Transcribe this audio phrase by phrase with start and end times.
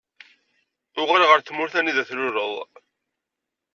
[0.99, 2.53] Uɣal ɣer tmurt anida i tluleḍ.